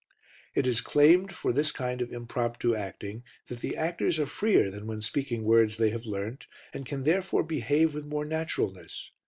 [0.55, 4.87] It is claimed for this kind of impromptu acting that the actors are freer than
[4.87, 9.11] when speaking words they have learnt, and can therefore behave with more naturalness.